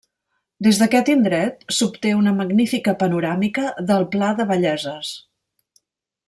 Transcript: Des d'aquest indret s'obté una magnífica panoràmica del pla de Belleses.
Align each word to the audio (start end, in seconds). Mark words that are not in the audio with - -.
Des 0.67 0.77
d'aquest 0.83 1.11
indret 1.13 1.61
s'obté 1.79 2.13
una 2.21 2.33
magnífica 2.39 2.95
panoràmica 3.05 3.67
del 3.93 4.09
pla 4.17 4.31
de 4.41 4.49
Belleses. 4.55 5.13